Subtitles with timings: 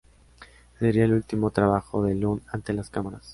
[0.79, 3.29] Sería el último trabajo de Lund ante las cámaras.